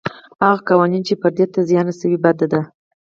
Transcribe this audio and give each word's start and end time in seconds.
هغه 0.45 0.59
قوانین 0.69 1.01
چې 1.07 1.19
فردیت 1.21 1.49
ته 1.55 1.61
زیان 1.69 1.85
رسوي 1.89 2.17
بد 2.25 2.37
دي. 2.51 2.61